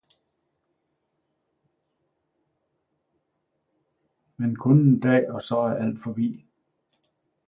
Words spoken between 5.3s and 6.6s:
og så er alt forbi